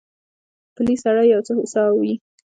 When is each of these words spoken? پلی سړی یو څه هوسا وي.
پلی 0.75 0.95
سړی 1.03 1.25
یو 1.33 1.41
څه 1.47 1.51
هوسا 1.57 1.83
وي. 1.99 2.13